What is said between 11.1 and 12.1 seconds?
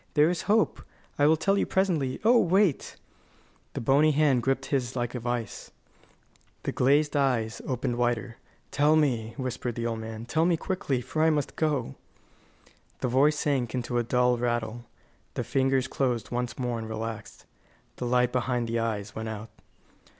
I must go."